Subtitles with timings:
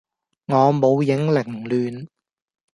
[0.47, 2.07] 我舞影零亂。